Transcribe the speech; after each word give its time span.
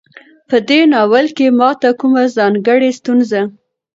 په 0.49 0.57
دې 0.67 0.79
ناول 0.91 1.25
کې 1.37 1.45
ماته 1.59 1.89
کومه 1.99 2.23
ځانګړۍ 2.37 2.91
ستونزه 2.99 3.41